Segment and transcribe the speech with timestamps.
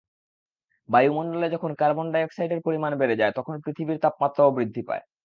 [0.89, 5.03] বায়ুমণ্ডলে যখন কার্বন ডাই-অক্সাইডের পরিমাণ বেড়ে যায় তখন পৃথিবীর তাপমাত্রাও বৃদ্ধি পায়।